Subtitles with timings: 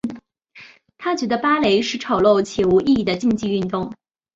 [0.97, 3.93] 她觉得芭蕾是丑陋且无意义的竞技运动。